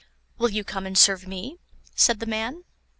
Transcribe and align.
"Will 0.39 0.49
you 0.49 0.63
come 0.63 0.87
and 0.87 0.97
serve 0.97 1.27
me?" 1.27 1.59
said 1.93 2.19
the 2.19 2.25
man. 2.25 2.63